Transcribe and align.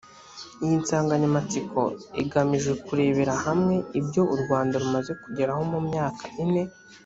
iyi 0.63 0.75
nsanganyamatsiko 0.81 1.81
igamije 2.21 2.71
kurebera 2.85 3.33
hamwe 3.45 3.75
ibyo 3.99 4.21
u 4.33 4.35
rwanda 4.41 4.73
rumaze 4.83 5.11
kugeraho 5.23 5.61
mu 5.71 5.79
myaka 5.89 6.23
ine. 6.43 6.63